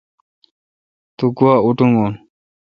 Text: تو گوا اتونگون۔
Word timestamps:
تو 1.17 1.25
گوا 1.37 1.53
اتونگون۔ 1.65 2.13